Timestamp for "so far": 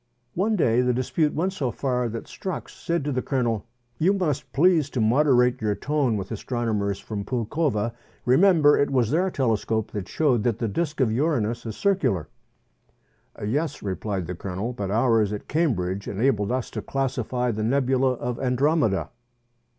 1.53-2.09